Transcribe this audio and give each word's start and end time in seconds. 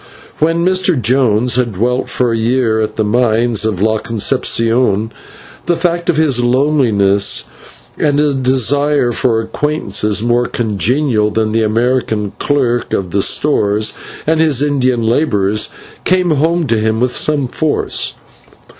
When 0.39 0.65
Mr. 0.65 0.99
Jones 0.99 1.53
had 1.57 1.73
dwelt 1.73 2.09
for 2.09 2.31
a 2.31 2.35
year 2.35 2.81
at 2.81 2.95
the 2.95 3.03
mines 3.03 3.65
of 3.65 3.83
La 3.83 3.99
Concepcion, 3.99 5.11
the 5.67 5.75
fact 5.75 6.09
of 6.09 6.17
his 6.17 6.43
loneliness, 6.43 7.43
and 7.99 8.19
a 8.19 8.33
desire 8.33 9.11
for 9.11 9.39
acquaintances 9.41 10.23
more 10.23 10.47
congenial 10.47 11.29
than 11.29 11.51
the 11.51 11.61
American 11.61 12.31
clerk 12.39 12.93
of 12.93 13.11
the 13.11 13.21
stores 13.21 13.93
and 14.25 14.39
his 14.39 14.59
Indian 14.59 15.03
labourers, 15.03 15.69
came 16.03 16.31
home 16.31 16.65
to 16.65 16.79
him 16.79 16.99
with 16.99 17.15
some 17.15 17.47
force. 17.47 18.15